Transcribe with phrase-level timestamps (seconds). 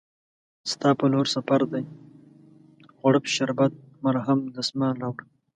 [0.71, 1.83] ستا په لورسفردي،
[2.99, 3.73] غوړپ شربت،
[4.03, 5.25] مرهم، دسمال راوړه